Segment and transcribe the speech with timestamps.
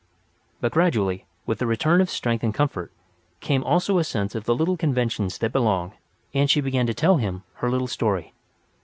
[0.61, 2.91] But gradually, with the return of strength and comfort,
[3.39, 5.93] came also a sense of the little conventions that belong;
[6.33, 8.33] and she began to tell him her little story.